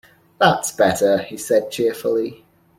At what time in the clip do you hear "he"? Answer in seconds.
1.19-1.37